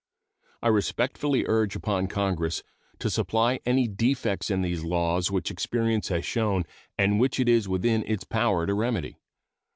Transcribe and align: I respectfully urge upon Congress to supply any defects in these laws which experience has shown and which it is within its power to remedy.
I 0.63 0.67
respectfully 0.69 1.45
urge 1.45 1.75
upon 1.75 2.07
Congress 2.07 2.63
to 2.97 3.07
supply 3.07 3.59
any 3.67 3.87
defects 3.87 4.49
in 4.49 4.63
these 4.63 4.83
laws 4.83 5.29
which 5.29 5.51
experience 5.51 6.07
has 6.07 6.25
shown 6.25 6.63
and 6.97 7.19
which 7.19 7.39
it 7.39 7.47
is 7.47 7.69
within 7.69 8.03
its 8.07 8.23
power 8.23 8.65
to 8.65 8.73
remedy. 8.73 9.17